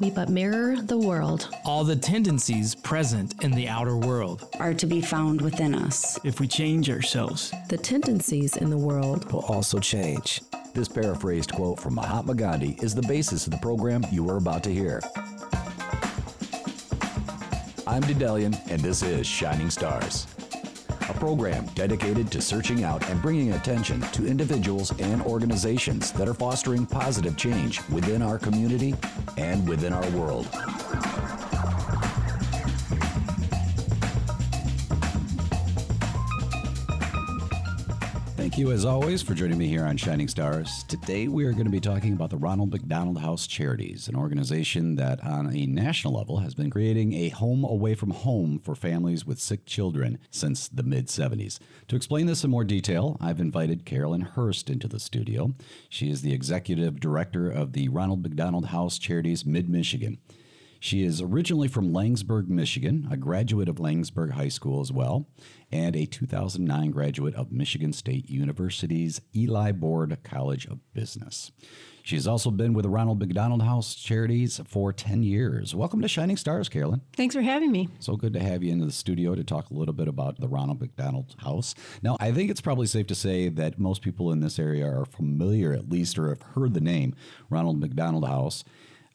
We 0.00 0.08
but 0.08 0.30
mirror 0.30 0.80
the 0.80 0.96
world. 0.96 1.54
All 1.66 1.84
the 1.84 1.94
tendencies 1.94 2.74
present 2.74 3.44
in 3.44 3.50
the 3.50 3.68
outer 3.68 3.98
world 3.98 4.48
are 4.58 4.72
to 4.72 4.86
be 4.86 5.02
found 5.02 5.42
within 5.42 5.74
us. 5.74 6.18
If 6.24 6.40
we 6.40 6.48
change 6.48 6.88
ourselves, 6.88 7.52
the 7.68 7.76
tendencies 7.76 8.56
in 8.56 8.70
the 8.70 8.78
world 8.78 9.30
will 9.30 9.44
also 9.44 9.78
change. 9.78 10.40
This 10.72 10.88
paraphrased 10.88 11.52
quote 11.52 11.78
from 11.78 11.96
Mahatma 11.96 12.34
Gandhi 12.34 12.78
is 12.80 12.94
the 12.94 13.02
basis 13.02 13.46
of 13.46 13.50
the 13.50 13.58
program 13.58 14.02
you 14.10 14.26
are 14.30 14.38
about 14.38 14.64
to 14.64 14.72
hear. 14.72 15.02
I'm 17.86 18.02
Daedalian, 18.02 18.58
and 18.70 18.80
this 18.80 19.02
is 19.02 19.26
Shining 19.26 19.68
Stars 19.68 20.26
a 21.10 21.14
program 21.14 21.66
dedicated 21.74 22.30
to 22.30 22.40
searching 22.40 22.84
out 22.84 23.08
and 23.10 23.20
bringing 23.20 23.52
attention 23.52 24.00
to 24.12 24.26
individuals 24.26 24.92
and 25.00 25.20
organizations 25.22 26.12
that 26.12 26.28
are 26.28 26.34
fostering 26.34 26.86
positive 26.86 27.36
change 27.36 27.86
within 27.88 28.22
our 28.22 28.38
community 28.38 28.94
and 29.36 29.68
within 29.68 29.92
our 29.92 30.08
world. 30.10 30.46
Thank 38.50 38.58
you, 38.58 38.72
as 38.72 38.84
always, 38.84 39.22
for 39.22 39.32
joining 39.32 39.58
me 39.58 39.68
here 39.68 39.84
on 39.84 39.96
Shining 39.96 40.26
Stars. 40.26 40.82
Today, 40.88 41.28
we 41.28 41.44
are 41.44 41.52
going 41.52 41.66
to 41.66 41.70
be 41.70 41.78
talking 41.78 42.14
about 42.14 42.30
the 42.30 42.36
Ronald 42.36 42.72
McDonald 42.72 43.20
House 43.20 43.46
Charities, 43.46 44.08
an 44.08 44.16
organization 44.16 44.96
that, 44.96 45.22
on 45.22 45.54
a 45.54 45.66
national 45.66 46.14
level, 46.14 46.38
has 46.38 46.52
been 46.52 46.68
creating 46.68 47.12
a 47.12 47.28
home 47.28 47.62
away 47.62 47.94
from 47.94 48.10
home 48.10 48.58
for 48.58 48.74
families 48.74 49.24
with 49.24 49.38
sick 49.38 49.66
children 49.66 50.18
since 50.32 50.66
the 50.66 50.82
mid 50.82 51.06
70s. 51.06 51.60
To 51.86 51.94
explain 51.94 52.26
this 52.26 52.42
in 52.42 52.50
more 52.50 52.64
detail, 52.64 53.16
I've 53.20 53.38
invited 53.38 53.86
Carolyn 53.86 54.22
Hurst 54.22 54.68
into 54.68 54.88
the 54.88 54.98
studio. 54.98 55.54
She 55.88 56.10
is 56.10 56.22
the 56.22 56.32
executive 56.32 56.98
director 56.98 57.48
of 57.48 57.72
the 57.72 57.88
Ronald 57.88 58.20
McDonald 58.20 58.66
House 58.66 58.98
Charities 58.98 59.46
Mid 59.46 59.68
Michigan. 59.68 60.18
She 60.82 61.04
is 61.04 61.20
originally 61.20 61.68
from 61.68 61.92
Laingsburg, 61.92 62.48
Michigan, 62.48 63.06
a 63.10 63.16
graduate 63.18 63.68
of 63.68 63.76
Laingsburg 63.76 64.30
High 64.30 64.48
School 64.48 64.80
as 64.80 64.90
well, 64.90 65.28
and 65.70 65.94
a 65.94 66.06
2009 66.06 66.90
graduate 66.90 67.34
of 67.34 67.52
Michigan 67.52 67.92
State 67.92 68.30
University's 68.30 69.20
Eli 69.36 69.72
Broad 69.72 70.16
College 70.24 70.64
of 70.64 70.78
Business. 70.94 71.52
She 72.02 72.16
has 72.16 72.26
also 72.26 72.50
been 72.50 72.72
with 72.72 72.84
the 72.84 72.88
Ronald 72.88 73.18
McDonald 73.18 73.60
House 73.60 73.94
Charities 73.94 74.58
for 74.66 74.90
10 74.90 75.22
years. 75.22 75.74
Welcome 75.74 76.00
to 76.00 76.08
Shining 76.08 76.38
Stars, 76.38 76.70
Carolyn. 76.70 77.02
Thanks 77.14 77.34
for 77.34 77.42
having 77.42 77.70
me. 77.70 77.90
So 77.98 78.16
good 78.16 78.32
to 78.32 78.40
have 78.40 78.62
you 78.62 78.72
into 78.72 78.86
the 78.86 78.92
studio 78.92 79.34
to 79.34 79.44
talk 79.44 79.68
a 79.68 79.74
little 79.74 79.92
bit 79.92 80.08
about 80.08 80.40
the 80.40 80.48
Ronald 80.48 80.80
McDonald 80.80 81.36
House. 81.40 81.74
Now, 82.02 82.16
I 82.20 82.32
think 82.32 82.50
it's 82.50 82.62
probably 82.62 82.86
safe 82.86 83.06
to 83.08 83.14
say 83.14 83.50
that 83.50 83.78
most 83.78 84.00
people 84.00 84.32
in 84.32 84.40
this 84.40 84.58
area 84.58 84.86
are 84.86 85.04
familiar, 85.04 85.74
at 85.74 85.90
least, 85.90 86.18
or 86.18 86.30
have 86.30 86.40
heard 86.40 86.72
the 86.72 86.80
name 86.80 87.14
Ronald 87.50 87.78
McDonald 87.78 88.26
House. 88.26 88.64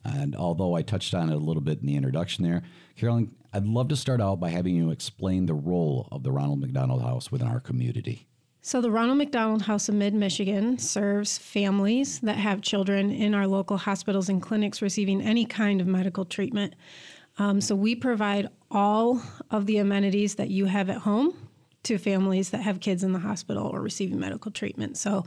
And 0.05 0.35
although 0.35 0.75
I 0.75 0.83
touched 0.83 1.13
on 1.13 1.29
it 1.29 1.35
a 1.35 1.39
little 1.39 1.61
bit 1.61 1.79
in 1.79 1.87
the 1.87 1.95
introduction 1.95 2.43
there, 2.43 2.61
Carolyn, 2.95 3.31
I'd 3.51 3.65
love 3.65 3.87
to 3.87 3.95
start 3.95 4.21
out 4.21 4.39
by 4.39 4.49
having 4.49 4.75
you 4.75 4.91
explain 4.91 5.47
the 5.47 5.53
role 5.53 6.07
of 6.11 6.23
the 6.23 6.31
Ronald 6.31 6.59
McDonald 6.59 7.01
House 7.01 7.31
within 7.31 7.47
our 7.47 7.59
community. 7.59 8.27
So, 8.61 8.81
the 8.81 8.91
Ronald 8.91 9.17
McDonald 9.17 9.63
House 9.63 9.89
of 9.89 9.95
Mid 9.95 10.13
Michigan 10.13 10.77
serves 10.79 11.37
families 11.37 12.19
that 12.21 12.37
have 12.37 12.61
children 12.61 13.11
in 13.11 13.35
our 13.35 13.47
local 13.47 13.77
hospitals 13.77 14.27
and 14.27 14.41
clinics 14.41 14.81
receiving 14.81 15.21
any 15.21 15.45
kind 15.45 15.81
of 15.81 15.87
medical 15.87 16.25
treatment. 16.25 16.73
Um, 17.37 17.61
so, 17.61 17.75
we 17.75 17.95
provide 17.95 18.49
all 18.71 19.21
of 19.51 19.67
the 19.67 19.77
amenities 19.77 20.35
that 20.35 20.49
you 20.49 20.65
have 20.65 20.89
at 20.89 20.97
home 20.97 21.35
to 21.83 21.99
families 21.99 22.49
that 22.49 22.61
have 22.61 22.79
kids 22.79 23.03
in 23.03 23.13
the 23.13 23.19
hospital 23.19 23.67
or 23.67 23.81
receiving 23.81 24.19
medical 24.19 24.51
treatment. 24.51 24.97
So, 24.97 25.25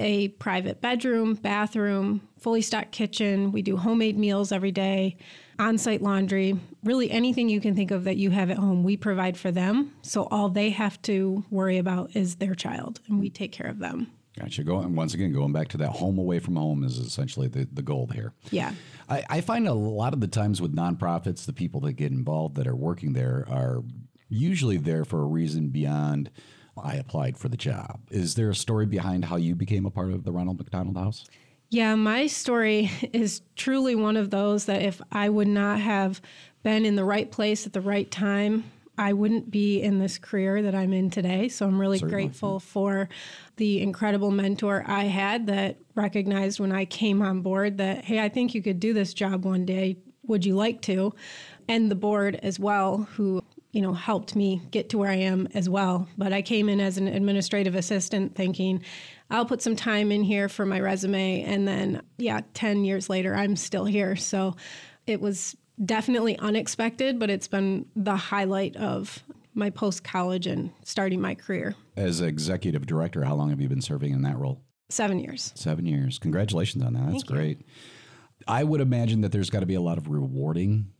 a 0.00 0.28
private 0.28 0.80
bedroom, 0.80 1.34
bathroom, 1.34 2.26
fully 2.38 2.62
stocked 2.62 2.92
kitchen. 2.92 3.52
We 3.52 3.62
do 3.62 3.76
homemade 3.76 4.18
meals 4.18 4.50
every 4.50 4.72
day, 4.72 5.16
on 5.58 5.76
site 5.76 6.00
laundry, 6.02 6.58
really 6.82 7.10
anything 7.10 7.48
you 7.48 7.60
can 7.60 7.76
think 7.76 7.90
of 7.90 8.04
that 8.04 8.16
you 8.16 8.30
have 8.30 8.50
at 8.50 8.56
home, 8.56 8.82
we 8.82 8.96
provide 8.96 9.36
for 9.36 9.52
them. 9.52 9.94
So 10.02 10.24
all 10.30 10.48
they 10.48 10.70
have 10.70 11.00
to 11.02 11.44
worry 11.50 11.78
about 11.78 12.16
is 12.16 12.36
their 12.36 12.54
child, 12.54 13.00
and 13.06 13.20
we 13.20 13.28
take 13.28 13.52
care 13.52 13.66
of 13.66 13.78
them. 13.78 14.10
Gotcha. 14.38 14.64
Going 14.64 14.94
once 14.94 15.12
again, 15.12 15.32
going 15.32 15.52
back 15.52 15.68
to 15.68 15.76
that 15.78 15.90
home 15.90 16.18
away 16.18 16.38
from 16.38 16.56
home 16.56 16.82
is 16.82 16.96
essentially 16.98 17.48
the, 17.48 17.68
the 17.70 17.82
goal 17.82 18.06
here. 18.06 18.32
Yeah. 18.50 18.72
I, 19.08 19.24
I 19.28 19.40
find 19.42 19.68
a 19.68 19.74
lot 19.74 20.14
of 20.14 20.20
the 20.20 20.28
times 20.28 20.62
with 20.62 20.74
nonprofits, 20.74 21.44
the 21.44 21.52
people 21.52 21.80
that 21.82 21.92
get 21.94 22.12
involved 22.12 22.56
that 22.56 22.66
are 22.66 22.76
working 22.76 23.12
there 23.12 23.44
are 23.50 23.82
usually 24.28 24.78
there 24.78 25.04
for 25.04 25.20
a 25.20 25.26
reason 25.26 25.68
beyond 25.68 26.30
I 26.76 26.94
applied 26.94 27.36
for 27.36 27.48
the 27.48 27.56
job. 27.56 28.00
Is 28.10 28.34
there 28.34 28.50
a 28.50 28.54
story 28.54 28.86
behind 28.86 29.24
how 29.24 29.36
you 29.36 29.54
became 29.54 29.86
a 29.86 29.90
part 29.90 30.10
of 30.10 30.24
the 30.24 30.32
Ronald 30.32 30.58
McDonald 30.58 30.96
House? 30.96 31.26
Yeah, 31.70 31.94
my 31.94 32.26
story 32.26 32.90
is 33.12 33.42
truly 33.56 33.94
one 33.94 34.16
of 34.16 34.30
those 34.30 34.66
that 34.66 34.82
if 34.82 35.00
I 35.12 35.28
would 35.28 35.48
not 35.48 35.80
have 35.80 36.20
been 36.62 36.84
in 36.84 36.96
the 36.96 37.04
right 37.04 37.30
place 37.30 37.66
at 37.66 37.72
the 37.72 37.80
right 37.80 38.10
time, 38.10 38.64
I 38.98 39.14
wouldn't 39.14 39.50
be 39.50 39.80
in 39.80 39.98
this 39.98 40.18
career 40.18 40.60
that 40.60 40.74
I'm 40.74 40.92
in 40.92 41.08
today. 41.08 41.48
So 41.48 41.66
I'm 41.66 41.80
really 41.80 41.98
Certainly. 41.98 42.24
grateful 42.24 42.60
for 42.60 43.08
the 43.56 43.80
incredible 43.80 44.30
mentor 44.30 44.84
I 44.86 45.04
had 45.04 45.46
that 45.46 45.78
recognized 45.94 46.60
when 46.60 46.70
I 46.70 46.84
came 46.84 47.22
on 47.22 47.40
board 47.40 47.78
that, 47.78 48.04
hey, 48.04 48.20
I 48.20 48.28
think 48.28 48.54
you 48.54 48.60
could 48.60 48.78
do 48.78 48.92
this 48.92 49.14
job 49.14 49.46
one 49.46 49.64
day. 49.64 49.96
Would 50.26 50.44
you 50.44 50.54
like 50.54 50.82
to? 50.82 51.14
And 51.66 51.90
the 51.90 51.94
board 51.94 52.38
as 52.42 52.58
well, 52.58 53.08
who 53.14 53.42
you 53.72 53.80
know, 53.80 53.92
helped 53.92 54.34
me 54.34 54.62
get 54.70 54.88
to 54.90 54.98
where 54.98 55.10
I 55.10 55.16
am 55.16 55.48
as 55.54 55.68
well. 55.68 56.08
But 56.18 56.32
I 56.32 56.42
came 56.42 56.68
in 56.68 56.80
as 56.80 56.98
an 56.98 57.06
administrative 57.06 57.74
assistant 57.74 58.34
thinking, 58.34 58.82
I'll 59.30 59.46
put 59.46 59.62
some 59.62 59.76
time 59.76 60.10
in 60.10 60.22
here 60.22 60.48
for 60.48 60.66
my 60.66 60.80
resume. 60.80 61.42
And 61.42 61.68
then, 61.68 62.02
yeah, 62.18 62.40
10 62.54 62.84
years 62.84 63.08
later, 63.08 63.34
I'm 63.34 63.54
still 63.56 63.84
here. 63.84 64.16
So 64.16 64.56
it 65.06 65.20
was 65.20 65.56
definitely 65.84 66.36
unexpected, 66.38 67.18
but 67.18 67.30
it's 67.30 67.48
been 67.48 67.86
the 67.94 68.16
highlight 68.16 68.76
of 68.76 69.22
my 69.54 69.70
post 69.70 70.04
college 70.04 70.46
and 70.46 70.70
starting 70.84 71.20
my 71.20 71.34
career. 71.34 71.74
As 71.96 72.20
executive 72.20 72.86
director, 72.86 73.24
how 73.24 73.34
long 73.34 73.50
have 73.50 73.60
you 73.60 73.68
been 73.68 73.80
serving 73.80 74.12
in 74.12 74.22
that 74.22 74.38
role? 74.38 74.62
Seven 74.88 75.20
years. 75.20 75.52
Seven 75.54 75.86
years. 75.86 76.18
Congratulations 76.18 76.82
on 76.84 76.94
that. 76.94 77.06
That's 77.06 77.22
Thank 77.22 77.26
great. 77.26 77.58
You. 77.58 77.64
I 78.48 78.64
would 78.64 78.80
imagine 78.80 79.20
that 79.20 79.32
there's 79.32 79.50
got 79.50 79.60
to 79.60 79.66
be 79.66 79.74
a 79.74 79.80
lot 79.80 79.98
of 79.98 80.08
rewarding 80.08 80.92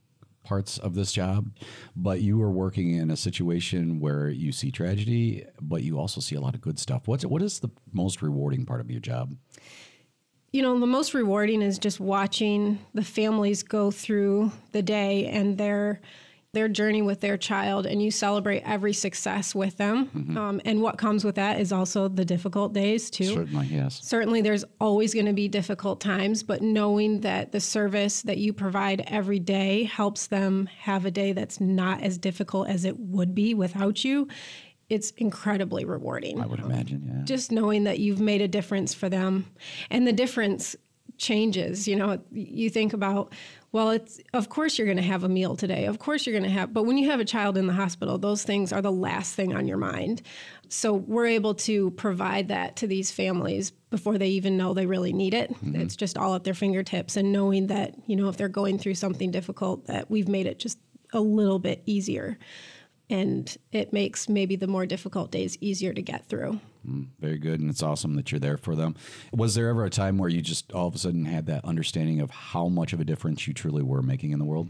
parts 0.43 0.77
of 0.77 0.95
this 0.95 1.11
job, 1.11 1.51
but 1.95 2.21
you 2.21 2.41
are 2.41 2.51
working 2.51 2.93
in 2.95 3.11
a 3.11 3.17
situation 3.17 3.99
where 3.99 4.29
you 4.29 4.51
see 4.51 4.71
tragedy, 4.71 5.45
but 5.61 5.83
you 5.83 5.99
also 5.99 6.21
see 6.21 6.35
a 6.35 6.41
lot 6.41 6.55
of 6.55 6.61
good 6.61 6.79
stuff. 6.79 7.07
What's 7.07 7.25
what 7.25 7.41
is 7.41 7.59
the 7.59 7.69
most 7.91 8.21
rewarding 8.21 8.65
part 8.65 8.81
of 8.81 8.89
your 8.89 9.01
job? 9.01 9.35
You 10.51 10.61
know, 10.61 10.77
the 10.79 10.87
most 10.87 11.13
rewarding 11.13 11.61
is 11.61 11.79
just 11.79 11.99
watching 11.99 12.79
the 12.93 13.03
families 13.03 13.63
go 13.63 13.89
through 13.89 14.51
the 14.73 14.81
day 14.81 15.27
and 15.27 15.57
their 15.57 16.01
their 16.53 16.67
journey 16.67 17.01
with 17.01 17.21
their 17.21 17.37
child 17.37 17.85
and 17.85 18.01
you 18.01 18.11
celebrate 18.11 18.61
every 18.61 18.91
success 18.91 19.55
with 19.55 19.77
them. 19.77 20.07
Mm-hmm. 20.07 20.37
Um, 20.37 20.61
and 20.65 20.81
what 20.81 20.97
comes 20.97 21.23
with 21.23 21.35
that 21.35 21.61
is 21.61 21.71
also 21.71 22.09
the 22.09 22.25
difficult 22.25 22.73
days, 22.73 23.09
too. 23.09 23.33
Certainly, 23.33 23.67
yes. 23.67 24.01
Certainly, 24.03 24.41
there's 24.41 24.65
always 24.79 25.13
going 25.13 25.27
to 25.27 25.33
be 25.33 25.47
difficult 25.47 26.01
times, 26.01 26.43
but 26.43 26.61
knowing 26.61 27.21
that 27.21 27.53
the 27.53 27.61
service 27.61 28.21
that 28.23 28.37
you 28.37 28.51
provide 28.51 29.03
every 29.07 29.39
day 29.39 29.83
helps 29.83 30.27
them 30.27 30.67
have 30.79 31.05
a 31.05 31.11
day 31.11 31.31
that's 31.31 31.61
not 31.61 32.01
as 32.01 32.17
difficult 32.17 32.67
as 32.67 32.83
it 32.83 32.99
would 32.99 33.33
be 33.33 33.53
without 33.53 34.03
you. 34.03 34.27
It's 34.89 35.11
incredibly 35.11 35.85
rewarding. 35.85 36.41
I 36.41 36.47
would 36.47 36.59
imagine, 36.59 37.03
yeah. 37.07 37.23
Just 37.23 37.49
knowing 37.49 37.85
that 37.85 37.99
you've 37.99 38.19
made 38.19 38.41
a 38.41 38.47
difference 38.49 38.93
for 38.93 39.07
them. 39.07 39.45
And 39.89 40.05
the 40.05 40.11
difference 40.11 40.75
changes. 41.17 41.87
You 41.87 41.95
know, 41.95 42.19
you 42.31 42.69
think 42.69 42.91
about 42.91 43.33
well, 43.71 43.91
it's 43.91 44.19
of 44.33 44.49
course 44.49 44.77
you're 44.77 44.85
going 44.85 44.97
to 44.97 45.03
have 45.03 45.23
a 45.23 45.29
meal 45.29 45.55
today. 45.55 45.85
Of 45.85 45.99
course 45.99 46.25
you're 46.25 46.37
going 46.37 46.49
to 46.49 46.49
have, 46.49 46.73
but 46.73 46.83
when 46.83 46.97
you 46.97 47.09
have 47.09 47.19
a 47.19 47.25
child 47.25 47.57
in 47.57 47.67
the 47.67 47.73
hospital, 47.73 48.17
those 48.17 48.43
things 48.43 48.73
are 48.73 48.81
the 48.81 48.91
last 48.91 49.33
thing 49.35 49.55
on 49.55 49.67
your 49.67 49.77
mind. 49.77 50.21
So 50.67 50.93
we're 50.93 51.27
able 51.27 51.55
to 51.55 51.91
provide 51.91 52.49
that 52.49 52.75
to 52.77 52.87
these 52.87 53.11
families 53.11 53.71
before 53.89 54.17
they 54.17 54.29
even 54.29 54.57
know 54.57 54.73
they 54.73 54.85
really 54.85 55.13
need 55.13 55.33
it. 55.33 55.51
Mm-hmm. 55.51 55.81
It's 55.81 55.95
just 55.95 56.17
all 56.17 56.35
at 56.35 56.43
their 56.43 56.53
fingertips 56.53 57.15
and 57.15 57.31
knowing 57.31 57.67
that, 57.67 57.95
you 58.07 58.15
know, 58.15 58.29
if 58.29 58.37
they're 58.37 58.49
going 58.49 58.77
through 58.77 58.95
something 58.95 59.31
difficult 59.31 59.85
that 59.87 60.09
we've 60.09 60.27
made 60.27 60.47
it 60.47 60.59
just 60.59 60.77
a 61.13 61.21
little 61.21 61.59
bit 61.59 61.81
easier 61.85 62.37
and 63.09 63.57
it 63.71 63.91
makes 63.91 64.29
maybe 64.29 64.55
the 64.55 64.67
more 64.67 64.85
difficult 64.85 65.31
days 65.31 65.57
easier 65.59 65.93
to 65.93 66.01
get 66.01 66.27
through. 66.27 66.59
Mm, 66.87 67.07
very 67.19 67.37
good, 67.37 67.59
and 67.59 67.69
it's 67.69 67.83
awesome 67.83 68.15
that 68.15 68.31
you're 68.31 68.39
there 68.39 68.57
for 68.57 68.75
them. 68.75 68.95
Was 69.31 69.53
there 69.55 69.69
ever 69.69 69.85
a 69.85 69.89
time 69.89 70.17
where 70.17 70.29
you 70.29 70.41
just 70.41 70.71
all 70.71 70.87
of 70.87 70.95
a 70.95 70.97
sudden 70.97 71.25
had 71.25 71.45
that 71.45 71.63
understanding 71.63 72.19
of 72.19 72.31
how 72.31 72.67
much 72.67 72.91
of 72.91 72.99
a 72.99 73.05
difference 73.05 73.47
you 73.47 73.53
truly 73.53 73.83
were 73.83 74.01
making 74.01 74.31
in 74.31 74.39
the 74.39 74.45
world? 74.45 74.69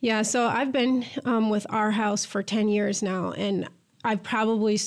Yeah, 0.00 0.22
so 0.22 0.46
I've 0.46 0.70
been 0.70 1.04
um, 1.24 1.50
with 1.50 1.66
our 1.70 1.90
house 1.90 2.24
for 2.24 2.42
10 2.42 2.68
years 2.68 3.02
now, 3.02 3.32
and 3.32 3.68
I've 4.04 4.22
probably 4.22 4.78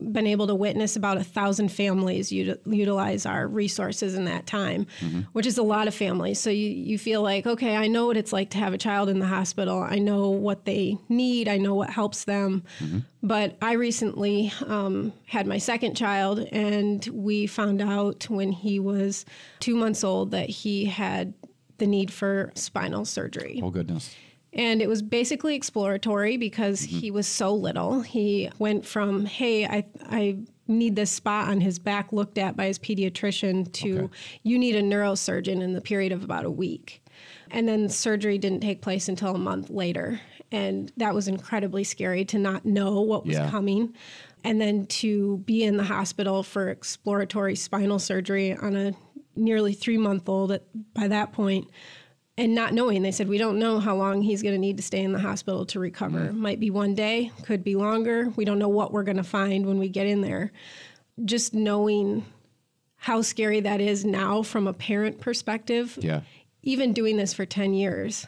been 0.00 0.26
able 0.26 0.46
to 0.46 0.54
witness 0.54 0.96
about 0.96 1.16
a 1.16 1.24
thousand 1.24 1.70
families 1.70 2.32
utilize 2.32 3.26
our 3.26 3.46
resources 3.46 4.14
in 4.14 4.24
that 4.24 4.46
time, 4.46 4.86
mm-hmm. 5.00 5.20
which 5.32 5.46
is 5.46 5.58
a 5.58 5.62
lot 5.62 5.88
of 5.88 5.94
families. 5.94 6.40
So 6.40 6.50
you, 6.50 6.68
you 6.68 6.98
feel 6.98 7.22
like, 7.22 7.46
okay, 7.46 7.76
I 7.76 7.86
know 7.86 8.06
what 8.06 8.16
it's 8.16 8.32
like 8.32 8.50
to 8.50 8.58
have 8.58 8.72
a 8.72 8.78
child 8.78 9.08
in 9.08 9.18
the 9.18 9.26
hospital. 9.26 9.80
I 9.80 9.98
know 9.98 10.30
what 10.30 10.64
they 10.64 10.98
need. 11.08 11.48
I 11.48 11.58
know 11.58 11.74
what 11.74 11.90
helps 11.90 12.24
them. 12.24 12.64
Mm-hmm. 12.80 12.98
But 13.22 13.56
I 13.60 13.72
recently 13.72 14.52
um, 14.66 15.12
had 15.26 15.46
my 15.46 15.58
second 15.58 15.94
child, 15.94 16.38
and 16.52 17.06
we 17.12 17.46
found 17.46 17.82
out 17.82 18.28
when 18.30 18.52
he 18.52 18.80
was 18.80 19.26
two 19.58 19.76
months 19.76 20.02
old 20.02 20.30
that 20.30 20.48
he 20.48 20.86
had 20.86 21.34
the 21.78 21.86
need 21.86 22.12
for 22.12 22.52
spinal 22.54 23.04
surgery. 23.04 23.60
Oh, 23.62 23.70
goodness. 23.70 24.14
And 24.52 24.82
it 24.82 24.88
was 24.88 25.00
basically 25.02 25.54
exploratory 25.54 26.36
because 26.36 26.80
Mm-hmm. 26.86 26.98
he 26.98 27.10
was 27.10 27.26
so 27.26 27.54
little. 27.54 28.00
He 28.00 28.50
went 28.58 28.84
from, 28.84 29.24
hey, 29.26 29.64
I, 29.66 29.84
I 30.06 30.38
need 30.66 30.96
this 30.96 31.10
spot 31.10 31.48
on 31.48 31.60
his 31.60 31.78
back 31.78 32.12
looked 32.12 32.38
at 32.38 32.56
by 32.56 32.66
his 32.66 32.78
pediatrician 32.78 33.72
to, 33.74 33.98
Okay. 34.04 34.08
you 34.42 34.58
need 34.58 34.76
a 34.76 34.82
neurosurgeon 34.82 35.62
in 35.62 35.72
the 35.72 35.80
period 35.80 36.12
of 36.12 36.24
about 36.24 36.44
a 36.44 36.50
week. 36.50 37.02
And 37.50 37.68
then 37.68 37.88
surgery 37.88 38.38
didn't 38.38 38.60
take 38.60 38.80
place 38.80 39.08
until 39.08 39.34
a 39.34 39.38
month 39.38 39.70
later. 39.70 40.20
And 40.52 40.92
that 40.96 41.14
was 41.14 41.28
incredibly 41.28 41.84
scary 41.84 42.24
to 42.26 42.38
not 42.38 42.64
know 42.64 43.00
what 43.00 43.26
was 43.26 43.36
Yeah. 43.36 43.50
coming. 43.50 43.94
And 44.42 44.60
then 44.60 44.86
to 44.86 45.38
be 45.38 45.62
in 45.62 45.76
the 45.76 45.84
hospital 45.84 46.42
for 46.42 46.70
exploratory 46.70 47.54
spinal 47.56 47.98
surgery 47.98 48.56
on 48.56 48.74
a 48.74 48.94
nearly 49.36 49.74
three 49.74 49.98
month 49.98 50.28
old 50.28 50.50
at, 50.52 50.62
by 50.94 51.08
that 51.08 51.32
point 51.32 51.68
and 52.40 52.54
not 52.54 52.72
knowing. 52.72 53.02
They 53.02 53.12
said 53.12 53.28
we 53.28 53.38
don't 53.38 53.58
know 53.58 53.78
how 53.80 53.94
long 53.94 54.22
he's 54.22 54.42
going 54.42 54.54
to 54.54 54.58
need 54.60 54.78
to 54.78 54.82
stay 54.82 55.02
in 55.02 55.12
the 55.12 55.18
hospital 55.18 55.66
to 55.66 55.78
recover. 55.78 56.18
Mm-hmm. 56.20 56.40
Might 56.40 56.58
be 56.60 56.70
one 56.70 56.94
day 56.94 57.30
could 57.44 57.62
be 57.62 57.76
longer. 57.76 58.30
We 58.34 58.44
don't 58.46 58.58
know 58.58 58.68
what 58.68 58.92
we're 58.92 59.04
going 59.04 59.18
to 59.18 59.22
find 59.24 59.66
when 59.66 59.78
we 59.78 59.88
get 59.88 60.06
in 60.06 60.22
there. 60.22 60.50
Just 61.24 61.52
knowing 61.52 62.24
how 62.96 63.22
scary 63.22 63.60
that 63.60 63.80
is 63.80 64.04
now 64.04 64.42
from 64.42 64.66
a 64.66 64.72
parent 64.72 65.20
perspective 65.20 65.98
Yeah. 66.00 66.20
even 66.62 66.92
doing 66.92 67.16
this 67.16 67.32
for 67.32 67.46
10 67.46 67.72
years 67.72 68.26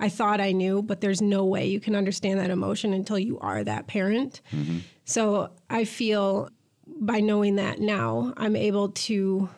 i 0.00 0.08
thought 0.08 0.40
i 0.40 0.50
knew 0.50 0.80
but 0.82 1.00
there's 1.02 1.20
no 1.20 1.44
way 1.44 1.66
you 1.66 1.78
can 1.78 1.94
understand 1.94 2.40
that 2.40 2.48
emotion 2.50 2.92
until 2.94 3.18
you 3.18 3.38
are 3.40 3.62
that 3.62 3.86
parent. 3.86 4.40
Mm-hmm. 4.50 4.78
So 5.04 5.50
i 5.68 5.84
feel 5.84 6.48
by 6.86 7.20
knowing 7.20 7.56
that 7.56 7.80
now 7.80 8.32
i'm 8.38 8.56
able 8.56 8.88
to 9.08 9.48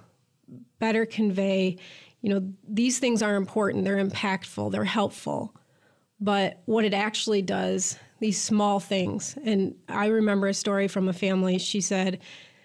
better 0.81 1.07
convey 1.07 1.77
you 2.27 2.35
know 2.35 2.53
these 2.69 2.99
things 2.99 3.23
are 3.23 3.37
important 3.37 3.85
they're 3.85 4.05
impactful 4.05 4.73
they're 4.73 4.83
helpful 4.83 5.55
but 6.19 6.61
what 6.65 6.85
it 6.85 6.93
actually 6.93 7.41
does 7.41 7.97
these 8.19 8.43
small 8.43 8.81
things 8.81 9.39
and 9.45 9.77
i 9.89 10.07
remember 10.07 10.49
a 10.49 10.55
story 10.55 10.89
from 10.89 11.09
a 11.09 11.13
family 11.13 11.57
she 11.57 11.81
said 11.81 12.19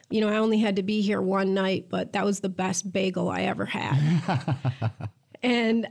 you 0.10 0.20
know 0.20 0.30
i 0.30 0.38
only 0.38 0.58
had 0.58 0.78
to 0.78 0.82
be 0.82 1.02
here 1.02 1.22
one 1.22 1.54
night 1.54 1.86
but 1.90 2.12
that 2.14 2.26
was 2.26 2.40
the 2.40 2.50
best 2.50 2.92
bagel 2.92 3.30
i 3.30 3.44
ever 3.44 3.66
had. 3.66 4.50
And 5.44 5.88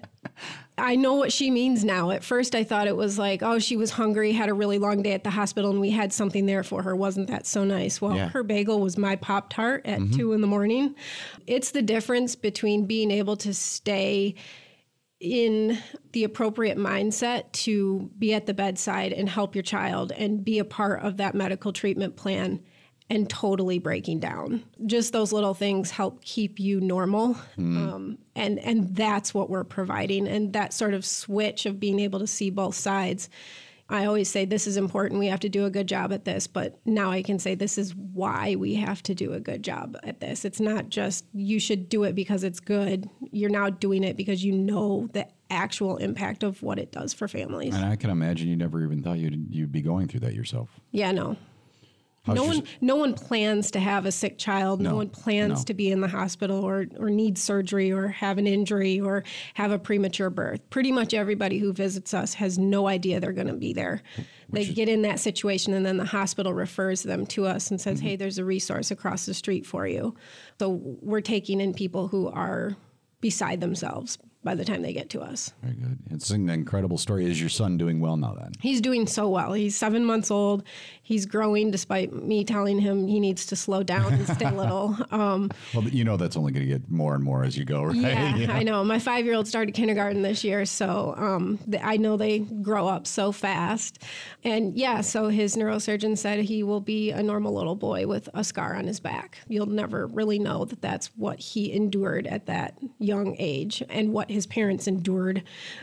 I 0.79 0.97
know 0.97 1.15
what 1.15 1.33
she 1.33 1.51
means 1.51 1.85
now. 1.85 2.11
At 2.11 2.25
first, 2.25 2.55
I 2.55 2.65
thought 2.65 2.87
it 2.87 2.97
was 2.97 3.19
like, 3.19 3.43
oh, 3.43 3.59
she 3.59 3.77
was 3.77 3.91
hungry, 3.91 4.33
had 4.33 4.49
a 4.49 4.55
really 4.55 4.79
long 4.79 5.03
day 5.03 5.13
at 5.13 5.25
the 5.25 5.31
hospital, 5.31 5.71
and 5.71 5.81
we 5.81 5.91
had 5.91 6.13
something 6.13 6.47
there 6.47 6.63
for 6.63 6.83
her. 6.83 6.97
Wasn't 6.97 7.29
that 7.29 7.47
so 7.47 7.65
nice? 7.65 8.01
Well, 8.01 8.17
Yeah. 8.17 8.29
her 8.31 8.43
bagel 8.43 8.81
was 8.81 8.97
my 8.97 9.17
Pop 9.17 9.51
Tart 9.51 9.85
at 9.85 10.01
mm-hmm. 10.01 10.17
two 10.17 10.33
in 10.33 10.41
the 10.41 10.47
morning. 10.47 10.95
It's 11.47 11.71
the 11.71 11.83
difference 11.83 12.35
between 12.35 12.87
being 12.87 13.11
able 13.11 13.37
to 13.39 13.53
stay 13.53 14.35
in 15.21 15.79
the 16.13 16.25
appropriate 16.25 16.79
mindset 16.79 17.53
to 17.53 18.11
be 18.19 18.33
at 18.33 18.47
the 18.47 18.55
bedside 18.55 19.13
and 19.13 19.29
help 19.29 19.55
your 19.55 19.63
child 19.63 20.13
and 20.13 20.43
be 20.43 20.59
a 20.59 20.65
part 20.65 21.03
of 21.03 21.19
that 21.19 21.35
medical 21.35 21.75
treatment 21.75 22.17
plan 22.17 22.61
and 23.11 23.29
totally 23.29 23.81
breaking 23.81 24.21
down. 24.21 24.63
Just 24.87 25.13
those 25.13 25.33
little 25.33 25.53
things 25.53 25.91
help 25.91 26.25
keep 26.25 26.61
you 26.61 26.81
normal. 26.81 27.37
Um, 27.59 28.19
and, 28.37 28.61
and 28.61 28.95
that's 28.95 29.35
what 29.35 29.51
we're 29.51 29.65
providing. 29.65 30.29
And 30.29 30.53
that 30.53 30.73
sort 30.73 30.95
of 30.95 31.05
switch 31.05 31.67
of 31.67 31.81
being 31.81 31.99
able 31.99 32.21
to 32.21 32.27
see 32.29 32.51
both 32.51 32.77
sides. 32.77 33.29
I 33.89 34.07
always 34.07 34.31
say 34.31 34.45
this 34.45 34.69
is 34.69 34.77
important. 34.77 35.19
We 35.19 35.27
have 35.27 35.41
to 35.41 35.49
do 35.49 35.65
a 35.65 35.71
good 35.71 35.89
job 35.89 36.13
at 36.13 36.25
this, 36.25 36.47
but 36.47 36.79
now 36.87 37.11
I 37.11 37.23
can 37.23 37.41
say 37.41 37.57
this 37.57 37.77
is 37.77 37.93
why 37.97 38.55
we 38.55 38.77
have 38.77 39.03
to 39.03 39.17
do 39.17 39.33
a 39.33 39.41
good 39.41 39.65
job 39.65 39.97
at 40.05 40.21
this. 40.21 40.45
It's 40.45 40.61
not 40.61 40.89
just 40.89 41.25
you 41.35 41.59
should 41.59 41.89
do 41.89 42.05
it 42.05 42.15
because 42.15 42.45
it's 42.45 42.61
good. 42.61 43.11
You're 43.33 43.51
now 43.51 43.69
doing 43.69 44.05
it 44.05 44.17
because 44.17 44.45
you 44.45 44.53
know 44.53 45.09
the 45.13 45.27
actual 45.51 45.97
impact 45.97 46.45
of 46.45 46.63
what 46.63 46.79
it 46.79 46.93
does 46.93 47.13
for 47.13 47.27
families. 47.27 47.75
And 47.75 47.85
I 47.85 47.97
can 47.97 48.11
imagine 48.11 48.49
you 48.49 48.55
never 48.55 48.81
even 48.85 49.03
thought 49.03 49.19
you'd, 49.19 49.53
you'd 49.53 49.73
be 49.73 49.83
going 49.83 50.07
through 50.07 50.21
that 50.21 50.35
yourself. 50.35 50.69
Yeah, 50.93 51.11
no. 51.11 51.37
How's 52.23 52.37
no 52.37 52.45
one 52.45 52.63
no 52.83 52.97
one 52.97 53.15
plans 53.15 53.71
to 53.71 53.81
have 53.81 54.05
a 54.05 54.13
sick 54.13 54.37
child. 54.37 54.81
No, 54.81 54.91
No, 54.91 54.97
one 54.97 55.09
plans 55.09 55.61
no. 55.61 55.65
to 55.65 55.75
be 55.75 55.91
in 55.91 56.03
the 56.03 56.09
hospital 56.09 56.63
or 56.63 56.87
or 56.99 57.09
need 57.09 57.39
surgery 57.39 57.91
or 57.91 58.09
have 58.09 58.37
an 58.37 58.47
injury 58.47 59.01
or 59.01 59.25
have 59.55 59.71
a 59.73 59.79
premature 59.79 60.29
birth. 60.29 60.61
Pretty 60.69 60.93
much 60.93 61.15
everybody 61.15 61.59
who 61.59 61.73
visits 61.73 62.13
us 62.13 62.35
has 62.35 62.59
no 62.59 62.89
idea 62.89 63.21
they're 63.21 63.33
going 63.33 63.47
to 63.47 63.55
be 63.55 63.73
there. 63.73 64.03
They 64.51 64.67
get 64.67 64.89
in 64.89 65.03
that 65.03 65.19
situation 65.21 65.73
and 65.73 65.87
then 65.87 65.97
the 65.97 66.05
hospital 66.05 66.53
refers 66.53 67.05
them 67.05 67.25
to 67.27 67.47
us 67.47 67.71
and 67.71 67.81
says, 67.81 67.99
Mm-hmm. 67.99 68.07
"Hey, 68.09 68.17
there's 68.17 68.39
a 68.39 68.45
resource 68.45 68.91
across 68.91 69.25
the 69.25 69.35
street 69.35 69.65
for 69.65 69.87
you." 69.87 70.15
So 70.59 70.81
we're 71.01 71.21
taking 71.23 71.61
in 71.61 71.73
people 71.73 72.09
who 72.09 72.29
are 72.29 72.77
beside 73.23 73.61
themselves 73.61 74.19
by 74.43 74.55
the 74.55 74.65
time 74.65 74.81
they 74.83 74.93
get 74.93 75.11
to 75.11 75.21
us. 75.21 75.53
Very 75.63 75.75
good. 75.75 75.99
It's 76.11 76.31
an 76.31 76.49
incredible 76.49 76.97
story. 76.97 77.27
Is 77.31 77.39
your 77.39 77.51
son 77.51 77.77
doing 77.77 78.01
well 78.01 78.17
now 78.17 78.35
then? 78.41 78.53
He's 78.61 78.81
doing 78.81 79.07
so 79.07 79.29
well. 79.29 79.53
He's 79.53 79.77
seven 79.77 80.05
months 80.05 80.31
old. 80.31 80.63
He's 81.03 81.27
growing 81.27 81.71
despite 81.71 82.13
me 82.13 82.45
telling 82.45 82.79
him 82.79 83.07
he 83.07 83.21
needs 83.21 83.45
to 83.47 83.57
slow 83.57 83.83
down 83.83 84.15
and 84.15 84.27
stay 84.29 84.51
little. 84.57 84.97
Um, 85.11 85.51
Well, 85.75 85.85
you 85.85 86.05
know 86.05 86.17
that's 86.17 86.37
only 86.37 86.53
going 86.53 86.67
to 86.67 86.73
get 86.73 86.91
more 86.91 87.15
and 87.15 87.23
more 87.23 87.45
as 87.45 87.57
you 87.59 87.65
go, 87.67 87.83
right? 87.85 87.97
yeah, 87.97 88.47
I 88.57 88.63
know. 88.63 88.83
My 88.83 88.99
five 88.99 89.25
year 89.27 89.35
old 89.35 89.47
started 89.47 89.73
kindergarten 89.75 90.23
this 90.23 90.43
year, 90.43 90.65
so 90.65 91.15
um, 91.19 91.59
th- 91.71 91.83
I 91.85 91.97
know 91.99 92.17
they 92.17 92.39
grow 92.39 92.89
up 92.89 93.07
so 93.07 93.33
fast. 93.33 94.03
And 94.45 94.75
yeah, 94.77 95.03
so 95.03 95.29
his 95.29 95.57
neurosurgeon 95.57 96.17
said 96.17 96.41
he 96.41 96.63
will 96.63 96.81
be 96.81 97.11
a 97.11 97.23
normal 97.23 97.53
little 97.53 97.77
boy 97.77 98.07
with 98.07 98.29
a 98.33 98.43
scar 98.43 98.75
on 98.77 98.87
his 98.87 99.01
back. 99.01 99.39
You'll 99.49 99.67
never 99.67 100.07
really 100.07 100.39
know 100.39 100.65
that 100.65 100.81
that's 100.81 101.09
what 101.17 101.39
he 101.39 101.73
endured 101.73 102.27
at 102.27 102.47
that 102.47 102.79
young 102.99 103.37
age 103.39 103.83
and 103.91 104.13
what 104.31 104.35
his 104.35 104.47
parents 104.47 104.87
endured 104.87 105.43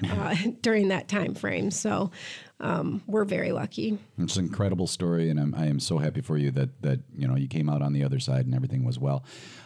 uh, 0.09 0.35
during 0.61 0.87
that 0.87 1.07
time 1.07 1.35
frame. 1.35 1.69
So 1.69 2.11
um, 2.59 3.03
we're 3.05 3.25
very 3.25 3.51
lucky. 3.51 3.99
It's 4.17 4.37
an 4.37 4.45
incredible 4.45 4.87
story, 4.87 5.29
and 5.29 5.39
I'm, 5.39 5.53
I 5.53 5.67
am 5.67 5.79
so 5.79 5.97
happy 5.99 6.21
for 6.21 6.37
you 6.37 6.49
that 6.51 6.81
that 6.81 7.01
you 7.15 7.27
know 7.27 7.35
you 7.35 7.47
came 7.47 7.69
out 7.69 7.81
on 7.81 7.93
the 7.93 8.03
other 8.03 8.19
side 8.19 8.45
and 8.45 8.55
everything 8.55 8.83
was 8.83 8.97
well. 8.97 9.23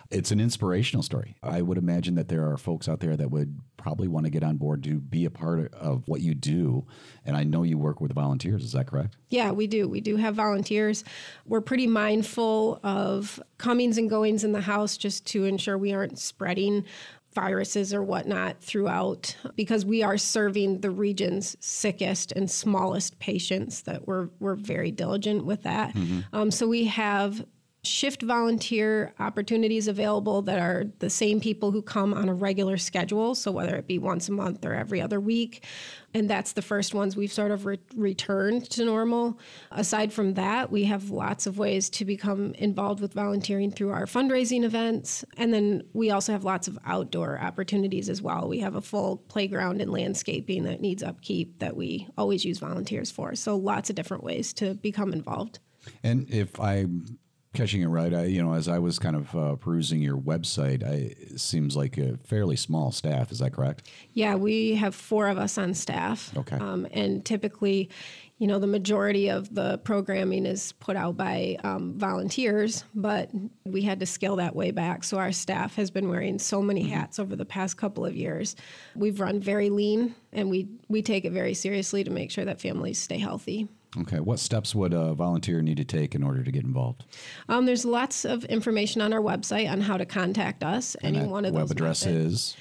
It's 0.10 0.32
an 0.32 0.42
inspirational 0.42 1.04
story. 1.04 1.38
I 1.42 1.62
would 1.62 1.78
imagine 1.78 2.16
that 2.16 2.28
there 2.28 2.52
are 2.52 2.58
folks 2.58 2.90
out 2.90 3.00
there 3.00 3.16
that 3.16 3.32
would 3.32 3.62
probably 3.78 4.10
want 4.10 4.26
to 4.26 4.30
get 4.30 4.44
on 4.44 4.58
board 4.58 4.84
to 4.84 5.00
be 5.00 5.24
a 5.24 5.30
part 5.30 5.74
of 5.74 6.06
what 6.06 6.20
you 6.20 6.34
do, 6.34 6.86
and 7.24 7.38
I 7.38 7.46
know 7.46 7.64
you 7.64 7.78
work 7.78 8.02
with 8.02 8.12
volunteers. 8.14 8.62
Is 8.64 8.74
that 8.74 8.88
correct? 8.88 9.16
Yeah, 9.30 9.52
we 9.52 9.68
do. 9.68 9.88
We 9.88 10.02
do 10.02 10.18
have 10.18 10.36
volunteers. 10.36 11.06
We're 11.46 11.62
pretty 11.62 11.88
mindful 11.88 12.82
of 12.84 13.42
comings 13.58 13.98
and 13.98 14.10
goings 14.10 14.44
in 14.44 14.52
the 14.52 14.62
house 14.62 14.98
just 14.98 15.26
to 15.28 15.46
ensure 15.46 15.78
we 15.78 15.94
aren't 15.94 16.20
spreading 16.20 16.84
viruses 17.34 17.94
or 17.94 18.04
whatnot 18.04 18.62
throughout 18.62 19.36
because 19.56 19.86
we 19.86 20.04
are 20.04 20.18
serving 20.18 20.82
the 20.82 20.90
region's 20.92 21.56
sickest 21.60 22.32
and 22.34 22.50
smallest 22.52 23.20
patients 23.20 23.84
that 23.84 24.08
we're, 24.08 24.30
we're 24.40 24.56
very 24.56 24.92
diligent 24.92 25.46
with 25.46 25.64
that. 25.64 25.96
Um, 26.34 26.52
so 26.52 26.68
we 26.68 26.86
have 26.86 27.46
shift 27.84 28.22
volunteer 28.22 29.12
opportunities 29.20 29.88
available 29.88 30.44
that 30.44 30.60
are 30.60 30.86
the 31.00 31.10
same 31.10 31.40
people 31.40 31.72
who 31.72 31.82
come 31.82 32.14
on 32.14 32.30
a 32.30 32.34
regular 32.34 32.78
schedule. 32.78 33.34
So 33.34 33.52
whether 33.52 33.76
it 33.76 33.88
be 33.88 33.98
once 33.98 34.30
a 34.30 34.32
month 34.32 34.64
or 34.66 34.74
every 34.74 35.02
other 35.02 35.20
week. 35.20 35.66
And 36.14 36.30
that's 36.30 36.54
the 36.54 36.62
first 36.62 36.94
ones 36.94 37.16
we've 37.16 37.32
sort 37.32 37.50
of 37.50 37.66
re- 37.66 37.80
returned 37.96 38.70
to 38.72 38.86
normal. 38.86 39.40
Aside 39.72 40.14
from 40.14 40.36
that, 40.36 40.70
we 40.72 40.84
have 40.84 41.10
lots 41.10 41.48
of 41.48 41.58
ways 41.58 41.90
to 41.92 42.06
become 42.06 42.54
involved 42.56 43.00
with 43.00 43.14
volunteering 43.14 43.72
through 43.72 43.92
our 43.92 44.06
fundraising 44.06 44.64
events. 44.64 45.26
And 45.38 45.52
then 45.52 45.82
we 45.94 46.12
also 46.12 46.34
have 46.34 46.44
lots 46.44 46.68
of 46.68 46.78
outdoor 46.86 47.40
opportunities 47.40 48.10
as 48.10 48.22
well. 48.22 48.48
We 48.48 48.60
have 48.60 48.76
a 48.76 48.82
full 48.82 49.18
playground 49.18 49.82
and 49.82 49.92
landscaping 49.92 50.66
that 50.66 50.82
needs 50.82 51.02
upkeep 51.02 51.58
that 51.60 51.76
we 51.76 52.08
always 52.16 52.46
use 52.46 52.60
volunteers 52.60 53.10
for. 53.10 53.34
So 53.34 53.56
lots 53.56 53.90
of 53.90 53.96
different 53.96 54.24
ways 54.24 54.54
to 54.54 54.76
become 54.76 55.14
involved. 55.14 55.58
And 56.04 56.30
if 56.30 56.60
I'm 56.60 57.18
catching 57.54 57.82
it 57.82 57.88
right, 57.88 58.14
I 58.14 58.26
you 58.26 58.42
know 58.42 58.54
as 58.54 58.68
I 58.68 58.80
was 58.80 59.00
kind 59.00 59.16
of 59.16 59.36
uh, 59.36 59.56
perusing 59.56 60.02
your 60.02 60.18
website, 60.18 60.84
I, 60.84 61.16
it 61.20 61.40
seems 61.40 61.76
like 61.76 61.98
a 61.98 62.18
fairly 62.24 62.56
small 62.56 62.92
staff. 62.92 63.32
Is 63.32 63.40
that 63.40 63.54
correct? 63.54 63.90
Yeah, 64.14 64.36
we 64.36 64.76
have 64.76 64.96
four 64.96 65.28
of 65.28 65.38
us 65.38 65.58
on 65.58 65.74
staff. 65.74 66.36
Okay. 66.38 66.58
Um, 66.58 66.88
and 66.92 67.26
typically, 67.26 67.90
you 68.38 68.48
know, 68.48 68.58
the 68.58 68.68
majority 68.68 69.30
of 69.30 69.54
the 69.54 69.78
programming 69.80 70.46
is 70.46 70.72
put 70.74 70.96
out 70.96 71.18
by 71.18 71.58
um, 71.64 71.94
volunteers, 71.98 72.84
but 72.96 73.30
we 73.66 73.82
had 73.82 74.00
to 74.00 74.06
scale 74.06 74.38
that 74.38 74.56
way 74.56 74.72
back. 74.72 75.04
So 75.04 75.18
our 75.18 75.32
staff 75.32 75.76
has 75.76 75.92
been 75.92 76.10
wearing 76.10 76.40
so 76.40 76.62
many 76.62 76.90
hats 76.90 77.20
over 77.20 77.36
the 77.36 77.46
past 77.46 77.78
couple 77.78 78.06
of 78.06 78.16
years. 78.16 78.56
We've 78.96 79.20
run 79.20 79.40
very 79.40 79.70
lean, 79.70 80.16
and 80.34 80.50
we 80.50 80.70
we 80.88 81.02
take 81.02 81.26
it 81.26 81.34
very 81.34 81.54
seriously 81.54 82.04
to 82.04 82.10
make 82.10 82.32
sure 82.32 82.46
that 82.46 82.62
families 82.62 82.98
stay 82.98 83.20
healthy. 83.20 83.68
Okay. 84.00 84.20
What 84.22 84.40
steps 84.40 84.74
would 84.74 84.94
a 84.94 85.14
volunteer 85.14 85.62
need 85.62 85.76
to 85.78 85.84
take 85.84 86.16
in 86.16 86.24
order 86.24 86.44
to 86.44 86.52
get 86.52 86.64
involved? 86.64 87.04
Um, 87.50 87.66
there's 87.66 87.84
lots 87.84 88.24
of 88.24 88.46
information 88.46 89.02
on 89.02 89.12
our 89.12 89.20
website 89.20 89.70
on 89.70 89.82
how 89.82 89.98
to 89.98 90.06
contact 90.06 90.64
us. 90.64 90.96
And 90.96 91.18
Any 91.18 91.28
one 91.28 91.44
of 91.46 91.54
web 91.54 91.64
those 91.64 91.72
address 91.72 92.06
methods. 92.06 92.34
is 92.34 92.58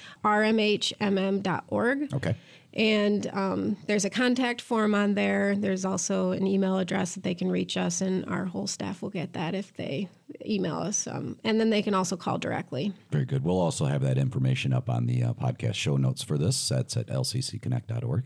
rmhmm.org. 0.99 2.13
okay. 2.13 2.35
And 2.73 3.27
um, 3.33 3.75
there's 3.87 4.05
a 4.05 4.09
contact 4.09 4.61
form 4.61 4.95
on 4.95 5.13
there. 5.13 5.55
There's 5.57 5.83
also 5.83 6.31
an 6.31 6.47
email 6.47 6.77
address 6.77 7.15
that 7.15 7.23
they 7.23 7.35
can 7.35 7.51
reach 7.51 7.75
us, 7.75 7.99
and 7.99 8.25
our 8.27 8.45
whole 8.45 8.65
staff 8.67 9.01
will 9.01 9.09
get 9.09 9.33
that 9.33 9.53
if 9.55 9.73
they 9.75 10.07
email 10.45 10.77
us. 10.77 11.05
Um, 11.05 11.37
and 11.43 11.59
then 11.59 11.69
they 11.69 11.81
can 11.81 11.93
also 11.93 12.15
call 12.15 12.37
directly. 12.37 12.93
Very 13.11 13.25
good. 13.25 13.43
We'll 13.43 13.59
also 13.59 13.85
have 13.85 14.01
that 14.03 14.17
information 14.17 14.71
up 14.71 14.89
on 14.89 15.05
the 15.05 15.21
uh, 15.21 15.33
podcast 15.33 15.73
show 15.73 15.97
notes 15.97 16.23
for 16.23 16.37
this. 16.37 16.69
That's 16.69 16.95
at 16.95 17.07
lccconnect.org. 17.07 18.25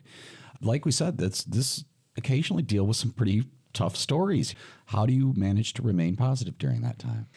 Like 0.62 0.86
we 0.86 0.92
said, 0.92 1.18
that's 1.18 1.44
this 1.44 1.84
occasionally 2.18 2.64
deal 2.64 2.86
with 2.86 2.98
some 2.98 3.12
pretty 3.12 3.46
tough 3.74 3.96
stories. 3.96 4.56
How 4.88 5.06
do 5.06 5.14
you 5.14 5.34
manage 5.36 5.74
to 5.74 5.82
remain 5.82 6.16
positive 6.16 6.58
during 6.58 6.82
that 6.82 7.00
time? 7.00 7.28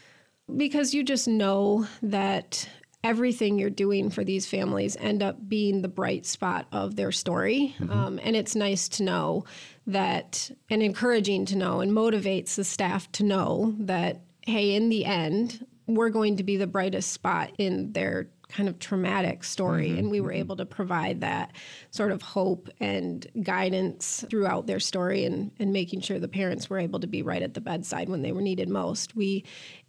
Because 0.56 0.94
you 0.94 1.02
just 1.02 1.28
know 1.28 1.86
that 2.02 2.68
everything 3.04 3.58
you're 3.58 3.70
doing 3.70 4.10
for 4.10 4.24
these 4.24 4.46
families 4.46 4.96
end 4.96 5.22
up 5.22 5.48
being 5.48 5.82
the 5.82 5.88
bright 5.88 6.26
spot 6.26 6.66
of 6.72 6.96
their 6.96 7.12
story. 7.12 7.74
Um, 7.88 8.18
and 8.22 8.34
it's 8.34 8.56
nice 8.56 8.88
to 8.90 9.02
know 9.02 9.44
that, 9.86 10.50
and 10.68 10.82
encouraging 10.82 11.44
to 11.46 11.56
know, 11.56 11.80
and 11.80 11.92
motivates 11.92 12.56
the 12.56 12.64
staff 12.64 13.10
to 13.12 13.24
know 13.24 13.74
that, 13.80 14.22
hey, 14.42 14.74
in 14.74 14.88
the 14.88 15.04
end, 15.04 15.64
we're 15.86 16.10
going 16.10 16.36
to 16.36 16.42
be 16.42 16.56
the 16.56 16.66
brightest 16.66 17.12
spot 17.12 17.52
in 17.58 17.92
their 17.92 18.28
kind 18.48 18.68
of 18.68 18.78
traumatic 18.78 19.44
story. 19.44 19.90
Mm-hmm, 19.90 19.98
and 19.98 20.10
we 20.10 20.20
were 20.20 20.30
mm-hmm. 20.30 20.38
able 20.40 20.56
to 20.56 20.66
provide 20.66 21.20
that 21.20 21.52
sort 21.90 22.12
of 22.12 22.22
hope 22.22 22.68
and 22.80 23.26
guidance 23.42 24.24
throughout 24.30 24.66
their 24.66 24.80
story 24.80 25.24
and, 25.24 25.50
and 25.58 25.72
making 25.72 26.00
sure 26.00 26.18
the 26.18 26.28
parents 26.28 26.70
were 26.70 26.78
able 26.78 27.00
to 27.00 27.06
be 27.06 27.22
right 27.22 27.42
at 27.42 27.54
the 27.54 27.60
bedside 27.60 28.08
when 28.08 28.22
they 28.22 28.32
were 28.32 28.40
needed 28.40 28.68
most. 28.68 29.14
We 29.14 29.44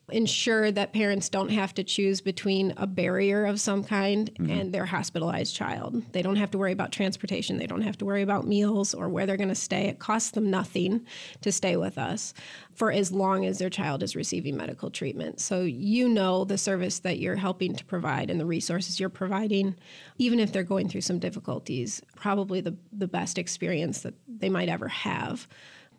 ensure 0.10 0.72
that 0.72 0.94
parents 0.94 1.30
don't 1.30 1.50
have 1.50 1.74
to 1.75 1.84
choose 1.84 2.22
between 2.22 2.74
a 2.78 2.88
barrier 2.88 3.46
of 3.46 3.60
some 3.60 3.84
kind 3.84 4.34
mm-hmm. 4.34 4.50
and 4.51 4.74
their 4.74 4.86
hospitalized 4.86 5.56
child. 5.56 6.01
They 6.12 6.22
don't 6.22 6.36
have 6.36 6.51
to 6.51 6.58
worry 6.58 6.72
about 6.72 6.92
transportation, 6.92 7.58
they 7.58 7.68
don't 7.68 7.82
have 7.82 7.98
to 8.00 8.06
worry 8.06 8.22
about 8.22 8.48
meals 8.48 8.94
or 8.94 9.10
where 9.10 9.25
they're 9.25 9.38
going 9.38 9.50
to 9.50 9.56
stay. 9.56 9.88
It 9.88 10.00
costs 10.00 10.32
them 10.32 10.50
nothing 10.50 11.06
to 11.42 11.51
stay 11.51 11.78
with 11.78 11.98
us 11.98 12.34
for 12.74 12.92
as 12.92 13.12
long 13.12 13.46
as 13.46 13.58
their 13.58 13.70
child 13.70 14.04
is 14.04 14.16
receiving 14.16 14.56
medical 14.56 14.89
treatment. 14.89 15.39
So 15.39 15.63
you 15.63 16.08
know 16.08 16.46
the 16.46 16.58
service 16.58 17.00
that 17.00 17.20
you're 17.20 17.36
helping 17.36 17.75
to 17.75 17.86
provide 17.86 18.30
and 18.30 18.39
the 18.39 18.46
resources 18.46 19.00
you're 19.00 19.10
providing, 19.10 19.75
even 20.18 20.39
if 20.39 20.51
they're 20.51 20.63
going 20.63 20.88
through 20.88 21.01
some 21.01 21.20
difficulties, 21.20 22.01
probably 22.16 22.62
the, 22.62 22.75
the 22.92 23.08
best 23.08 23.38
experience 23.38 24.01
that 24.01 24.13
they 24.28 24.50
might 24.50 24.70
ever 24.70 24.88
have 24.88 25.48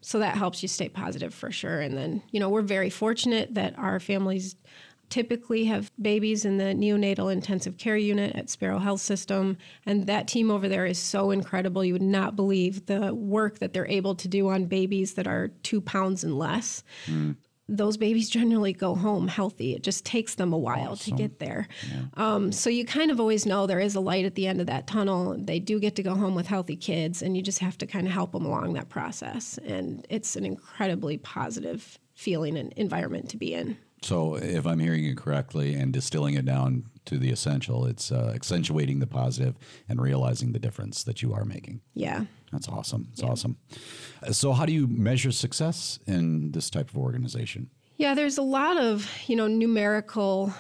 so 0.00 0.18
that 0.18 0.36
helps 0.36 0.62
you 0.62 0.68
stay 0.68 0.88
positive 0.88 1.34
for 1.34 1.50
sure. 1.50 1.80
And 1.80 1.96
then, 1.96 2.22
you 2.30 2.40
know, 2.40 2.48
we're 2.48 2.62
very 2.62 2.90
fortunate 2.90 3.54
that 3.54 3.78
our 3.78 4.00
families 4.00 4.56
typically 5.10 5.64
have 5.64 5.90
babies 6.00 6.44
in 6.44 6.56
the 6.56 6.66
neonatal 6.66 7.32
intensive 7.32 7.76
care 7.76 7.96
unit 7.96 8.34
at 8.36 8.48
Sparrow 8.48 8.78
Health 8.78 9.00
System. 9.00 9.58
And 9.84 10.06
that 10.06 10.28
team 10.28 10.50
over 10.50 10.68
there 10.68 10.86
is 10.86 10.98
so 10.98 11.32
incredible. 11.32 11.84
You 11.84 11.92
would 11.94 12.02
not 12.02 12.36
believe 12.36 12.86
the 12.86 13.12
work 13.12 13.58
that 13.58 13.72
they're 13.72 13.88
able 13.88 14.14
to 14.14 14.28
do 14.28 14.48
on 14.48 14.66
babies 14.66 15.14
that 15.14 15.26
are 15.26 15.48
two 15.62 15.80
pounds 15.80 16.24
and 16.24 16.38
less. 16.38 16.82
Hmm. 17.06 17.32
Those 17.72 17.96
babies 17.96 18.28
generally 18.28 18.72
go 18.72 18.96
home 18.96 19.28
healthy. 19.28 19.74
It 19.74 19.82
just 19.84 20.04
takes 20.04 20.34
them 20.34 20.52
a 20.52 20.58
while 20.58 20.96
to 20.96 21.10
get 21.12 21.38
there. 21.38 21.68
Um, 22.14 22.50
so 22.50 22.68
you 22.68 22.84
kind 22.84 23.10
of 23.12 23.20
always 23.20 23.46
know 23.46 23.66
there 23.66 23.78
is 23.78 23.94
a 23.94 24.00
light 24.00 24.24
at 24.24 24.34
the 24.34 24.48
end 24.48 24.60
of 24.60 24.66
that 24.66 24.88
tunnel. 24.88 25.36
They 25.38 25.60
do 25.60 25.78
get 25.78 25.94
to 25.96 26.02
go 26.02 26.14
home 26.14 26.34
with 26.34 26.48
healthy 26.48 26.76
kids, 26.76 27.22
and 27.22 27.36
you 27.36 27.42
just 27.42 27.60
have 27.60 27.78
to 27.78 27.86
kind 27.86 28.06
of 28.06 28.12
help 28.12 28.32
them 28.32 28.44
along 28.44 28.72
that 28.72 28.88
process. 28.88 29.58
And 29.64 30.04
it's 30.10 30.34
an 30.34 30.44
incredibly 30.44 31.16
positive 31.18 31.98
feeling 32.14 32.58
and 32.58 32.72
environment 32.74 33.30
to 33.30 33.36
be 33.36 33.54
in. 33.54 33.76
So, 34.02 34.36
if 34.36 34.66
I'm 34.66 34.78
hearing 34.78 35.04
you 35.04 35.14
correctly 35.14 35.74
and 35.74 35.92
distilling 35.92 36.34
it 36.34 36.46
down 36.46 36.84
to 37.04 37.18
the 37.18 37.30
essential, 37.30 37.84
it's 37.84 38.10
uh, 38.10 38.32
accentuating 38.34 38.98
the 38.98 39.06
positive 39.06 39.56
and 39.88 40.00
realizing 40.00 40.52
the 40.52 40.58
difference 40.58 41.04
that 41.04 41.20
you 41.22 41.34
are 41.34 41.44
making. 41.44 41.80
Yeah. 41.94 42.24
That's 42.50 42.66
awesome. 42.68 43.08
It's 43.12 43.22
awesome. 43.22 43.58
Uh, 44.22 44.32
So, 44.32 44.52
how 44.52 44.64
do 44.64 44.72
you 44.72 44.86
measure 44.86 45.32
success 45.32 45.98
in 46.06 46.52
this 46.52 46.70
type 46.70 46.88
of 46.88 46.96
organization? 46.96 47.68
Yeah, 47.98 48.14
there's 48.14 48.38
a 48.38 48.42
lot 48.42 48.78
of, 48.78 49.06
you 49.26 49.36
know, 49.36 49.46
numerical 49.46 50.54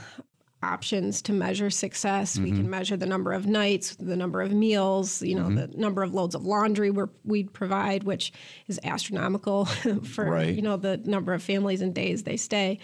options 0.62 1.22
to 1.22 1.32
measure 1.32 1.70
success. 1.70 2.38
We 2.38 2.50
can 2.52 2.68
measure 2.68 2.94
the 2.94 3.06
number 3.06 3.32
of 3.32 3.46
nights, 3.46 3.96
the 3.96 4.14
number 4.14 4.42
of 4.42 4.52
meals, 4.52 5.22
you 5.22 5.34
know, 5.34 5.48
the 5.48 5.68
number 5.74 6.02
of 6.02 6.12
loads 6.12 6.34
of 6.34 6.44
laundry 6.44 6.90
we're, 6.90 7.08
we 7.24 7.44
provide, 7.44 8.02
which 8.04 8.30
is 8.68 8.78
astronomical 8.84 9.64
for, 10.04 10.26
Right. 10.26 10.54
you 10.54 10.60
know, 10.60 10.76
the 10.76 10.98
number 10.98 11.32
of 11.32 11.42
families 11.42 11.80
and 11.80 11.94
days 11.94 12.24
they 12.24 12.36
stay. 12.36 12.78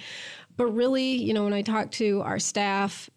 But 0.56 0.66
really, 0.66 1.14
you 1.14 1.34
know, 1.34 1.44
when 1.44 1.52
I 1.52 1.62
talk 1.62 1.90
to 1.92 2.22
our 2.22 2.38
staff, 2.38 3.10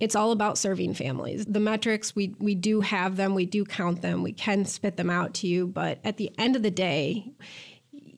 it's 0.00 0.14
all 0.14 0.32
about 0.32 0.58
serving 0.58 0.94
families. 0.94 1.44
The 1.46 1.60
metrics, 1.60 2.14
we, 2.14 2.34
we 2.38 2.54
do 2.54 2.80
have 2.80 3.16
them, 3.16 3.34
we 3.34 3.46
do 3.46 3.64
count 3.64 4.02
them, 4.02 4.22
we 4.22 4.32
can 4.32 4.64
spit 4.64 4.96
them 4.96 5.10
out 5.10 5.34
to 5.34 5.46
you. 5.46 5.66
But 5.66 6.00
at 6.04 6.16
the 6.16 6.30
end 6.38 6.56
of 6.56 6.62
the 6.62 6.70
day, 6.70 7.32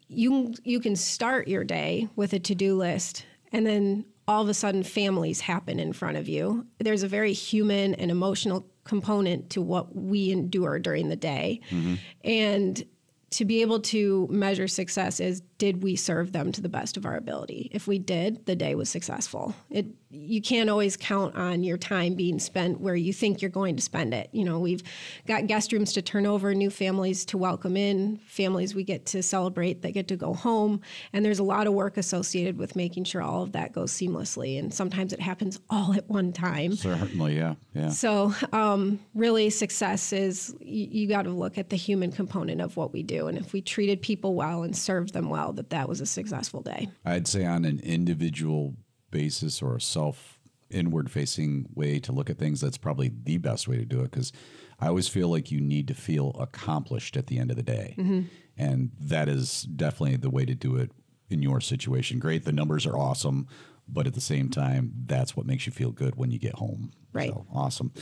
you 0.09 0.55
you 0.64 0.81
can 0.81 0.97
start 0.97 1.49
your 1.49 1.64
day 1.64 2.09
with 2.16 2.33
a 2.33 2.38
to-do 2.38 2.76
list 2.76 3.25
and 3.52 3.66
then 3.66 4.05
all 4.28 4.43
of 4.43 4.49
a 4.49 4.55
sudden 4.55 4.83
families 4.83 5.40
happen 5.40 5.81
in 5.81 5.93
front 5.93 6.16
of 6.16 6.28
you 6.28 6.66
there's 6.78 7.02
a 7.02 7.09
very 7.09 7.33
human 7.33 7.95
and 7.95 8.11
emotional 8.11 8.66
component 8.85 9.50
to 9.50 9.61
what 9.61 9.95
we 9.97 10.31
endure 10.31 10.78
during 10.78 11.09
the 11.09 11.16
day 11.16 11.61
mm-hmm. 11.71 11.95
and 12.25 12.85
to 13.31 13.45
be 13.45 13.61
able 13.61 13.81
to 13.81 14.28
measure 14.31 14.69
success 14.69 15.19
is 15.19 15.43
did 15.59 15.83
we 15.83 15.97
serve 15.97 16.33
them 16.33 16.53
to 16.53 16.61
the 16.61 16.69
best 16.69 16.97
of 16.97 17.07
our 17.07 17.17
ability? 17.17 17.71
If 17.73 17.87
we 17.87 17.99
did 17.99 18.47
the 18.47 18.57
day 18.57 18.75
was 18.75 18.89
successful. 18.89 19.55
It 19.71 19.87
you 20.11 20.41
can't 20.41 20.71
always 20.71 20.97
count 20.97 21.35
on 21.35 21.63
your 21.63 21.77
time 21.77 22.15
being 22.15 22.39
spent 22.39 22.81
where 22.81 22.95
you 22.95 23.13
think 23.13 23.43
you're 23.43 23.51
going 23.51 23.77
to 23.77 23.83
spend 23.83 24.15
it. 24.15 24.29
You 24.33 24.45
know 24.45 24.59
we've 24.59 24.83
got 25.27 25.47
guest 25.47 25.73
rooms 25.73 25.93
to 25.95 26.03
turn 26.03 26.27
over 26.27 26.55
new 26.55 26.71
families 26.71 27.25
to 27.27 27.39
welcome 27.39 27.77
in 27.77 28.19
families 28.27 28.75
we 28.75 28.85
get 28.85 29.07
to 29.07 29.23
celebrate 29.23 29.83
that 29.83 29.93
get 29.93 30.09
to 30.09 30.17
go 30.17 30.35
home. 30.35 30.81
And 31.13 31.25
there's 31.25 31.39
a 31.39 31.45
lot 31.45 31.67
of 31.67 31.73
work 31.73 31.97
associated 31.97 32.59
with 32.59 32.77
making 32.77 33.05
sure 33.05 33.23
all 33.23 33.43
of 33.43 33.53
that 33.53 33.73
goes 33.73 33.93
seamlessly. 33.93 34.59
And 34.59 34.73
sometimes 34.73 35.13
it 35.13 35.21
happens 35.21 35.59
all 35.71 35.95
at 35.95 36.09
one 36.09 36.33
time. 36.33 36.77
Certainly, 36.77 37.37
yeah, 37.37 37.55
yeah. 37.75 37.89
so, 37.91 38.35
um, 38.53 39.01
really, 39.15 39.51
success 39.51 40.13
is 40.13 40.55
you, 40.61 40.89
you 40.91 41.09
got 41.09 41.23
to 41.23 41.31
look 41.31 41.59
at 41.59 41.71
the 41.71 41.77
human 41.77 42.13
component 42.13 42.61
of 42.61 42.77
what 42.77 42.93
we 42.93 43.03
do, 43.03 43.27
and 43.27 43.39
if 43.39 43.53
we 43.53 43.61
treated 43.61 44.03
people 44.03 44.35
well 44.35 44.63
and 44.63 44.77
served 44.77 45.13
them 45.13 45.29
well, 45.29 45.46
that 45.53 45.71
that 45.71 45.88
was 45.88 46.00
a 46.00 46.07
successful 46.07 46.62
day. 46.62 46.88
I'd 47.05 47.26
say 47.26 47.45
on 47.45 47.65
an 47.65 47.81
individual 47.81 48.75
basis 49.11 49.62
or 49.62 49.76
a 49.76 49.81
self 49.81 50.38
inward 50.71 51.11
facing 51.11 51.67
way 51.75 51.99
to 52.00 52.12
look 52.12 52.29
at 52.29 52.38
things, 52.38 52.61
that's 52.61 52.79
probably 52.79 53.12
the 53.25 53.38
best 53.38 53.69
way 53.69 53.76
to 53.76 53.85
do 53.85 54.00
it 54.00 54.11
because 54.11 54.33
I 54.81 54.88
always 54.88 55.09
feel 55.09 55.29
like 55.29 55.50
you 55.50 55.61
need 55.61 55.88
to 55.88 55.95
feel 55.95 56.37
accomplished 56.38 57.17
at 57.17 57.29
the 57.29 57.38
end 57.38 57.50
of 57.50 57.57
the 57.57 57.62
day. 57.62 57.95
Mm-hmm. 57.97 58.23
And 58.59 58.91
that 59.00 59.29
is 59.29 59.62
definitely 59.62 60.17
the 60.17 60.31
way 60.31 60.45
to 60.45 60.55
do 60.55 60.76
it 60.76 60.91
in 61.29 61.43
your 61.43 61.61
situation. 61.61 62.19
Great, 62.19 62.45
the 62.45 62.53
numbers 62.53 62.87
are 62.87 62.97
awesome. 62.97 63.47
But 63.88 64.07
at 64.07 64.14
the 64.14 64.21
same 64.21 64.50
time, 64.50 64.93
that's 65.07 65.37
what 65.37 65.47
makes 65.47 65.66
you 65.66 65.73
feel 65.73 65.93
good 65.93 66.16
when 66.16 66.31
you 66.31 66.38
get 66.38 66.55
home. 66.55 66.93
Right. 67.12 67.31
So, 67.31 67.47
awesome. 67.52 67.93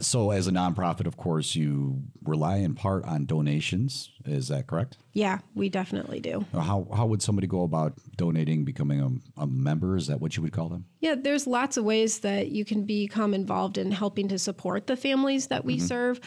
So, 0.00 0.30
as 0.30 0.48
a 0.48 0.50
nonprofit, 0.50 1.06
of 1.06 1.16
course, 1.16 1.54
you 1.54 2.02
rely 2.24 2.56
in 2.56 2.74
part 2.74 3.04
on 3.04 3.24
donations. 3.24 4.10
Is 4.24 4.48
that 4.48 4.66
correct? 4.66 4.96
Yeah, 5.12 5.38
we 5.54 5.68
definitely 5.68 6.18
do. 6.18 6.44
Uh, 6.52 6.60
how, 6.60 6.88
how 6.92 7.06
would 7.06 7.22
somebody 7.22 7.46
go 7.46 7.62
about 7.62 7.94
donating, 8.16 8.64
becoming 8.64 9.00
a, 9.36 9.42
a 9.42 9.46
member? 9.46 9.96
Is 9.96 10.08
that 10.08 10.20
what 10.20 10.36
you 10.36 10.42
would 10.42 10.52
call 10.52 10.68
them? 10.70 10.86
Yeah, 11.00 11.14
there's 11.14 11.46
lots 11.46 11.76
of 11.76 11.84
ways 11.84 12.20
that 12.20 12.48
you 12.48 12.64
can 12.64 12.84
become 12.84 13.32
involved 13.32 13.78
in 13.78 13.92
helping 13.92 14.26
to 14.28 14.38
support 14.38 14.88
the 14.88 14.96
families 14.96 15.48
that 15.48 15.64
we 15.64 15.76
mm-hmm. 15.76 15.86
serve. 15.86 16.20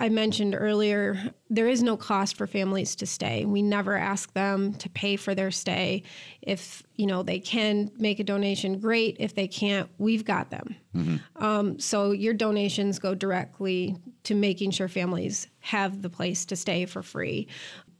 I 0.00 0.08
mentioned 0.08 0.56
earlier, 0.58 1.32
there 1.48 1.68
is 1.68 1.82
no 1.82 1.96
cost 1.96 2.36
for 2.36 2.46
families 2.46 2.96
to 2.96 3.06
stay. 3.06 3.44
We 3.44 3.62
never 3.62 3.96
ask 3.96 4.32
them 4.32 4.74
to 4.74 4.88
pay 4.90 5.16
for 5.16 5.34
their 5.34 5.50
stay. 5.50 6.02
If 6.42 6.82
you 6.96 7.06
know 7.06 7.22
they 7.22 7.38
can 7.38 7.90
make 7.96 8.18
a 8.18 8.24
donation, 8.24 8.80
great. 8.80 9.16
If 9.20 9.34
they 9.34 9.46
can't, 9.46 9.88
we've 9.98 10.24
got 10.24 10.50
them. 10.50 10.74
Um, 11.36 11.78
so 11.78 12.10
your 12.10 12.34
donations 12.34 12.98
go 12.98 13.14
directly 13.14 13.96
to 14.24 14.34
making 14.34 14.72
sure 14.72 14.88
families 14.88 15.46
have 15.60 16.02
the 16.02 16.10
place 16.10 16.44
to 16.46 16.56
stay 16.56 16.86
for 16.86 17.02
free. 17.02 17.46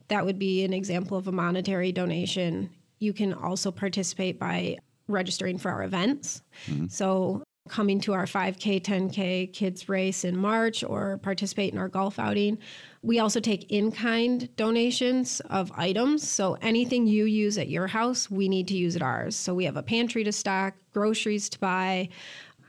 That 0.08 0.26
would 0.26 0.38
be 0.38 0.64
an 0.64 0.72
example 0.72 1.16
of 1.16 1.28
a 1.28 1.32
monetary 1.32 1.92
donation. 1.92 2.70
You 2.98 3.12
can 3.12 3.32
also 3.32 3.70
participate 3.70 4.38
by 4.38 4.78
registering 5.08 5.58
for 5.58 5.70
our 5.70 5.82
events. 5.84 6.42
So 6.88 7.42
coming 7.68 7.98
to 7.98 8.12
our 8.12 8.26
5K, 8.26 8.82
10K 8.82 9.52
kids 9.52 9.88
race 9.88 10.24
in 10.24 10.36
March 10.36 10.84
or 10.84 11.18
participate 11.18 11.72
in 11.72 11.78
our 11.78 11.88
golf 11.88 12.18
outing. 12.18 12.58
We 13.02 13.18
also 13.18 13.40
take 13.40 13.70
in 13.70 13.90
kind 13.90 14.54
donations 14.56 15.40
of 15.48 15.72
items. 15.74 16.28
So 16.28 16.58
anything 16.60 17.06
you 17.06 17.24
use 17.24 17.56
at 17.56 17.68
your 17.68 17.86
house, 17.86 18.30
we 18.30 18.50
need 18.50 18.68
to 18.68 18.76
use 18.76 18.96
at 18.96 19.02
ours. 19.02 19.34
So 19.34 19.54
we 19.54 19.64
have 19.64 19.76
a 19.76 19.82
pantry 19.82 20.24
to 20.24 20.32
stock, 20.32 20.74
groceries 20.92 21.48
to 21.50 21.58
buy, 21.58 22.10